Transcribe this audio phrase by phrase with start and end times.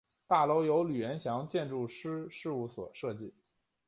[0.25, 3.35] 大楼由吕元祥建筑师事务所设计。